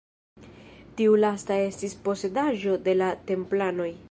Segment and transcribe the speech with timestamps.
[1.01, 3.93] Tiu lasta estis posedaĵo de la Templanoj.